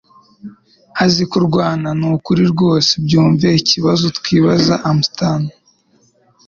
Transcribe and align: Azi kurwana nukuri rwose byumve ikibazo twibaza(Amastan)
Azi 1.03 1.23
kurwana 1.31 1.89
nukuri 1.99 2.43
rwose 2.53 2.91
byumve 3.05 3.47
ikibazo 3.61 4.05
twibaza(Amastan) 4.17 5.41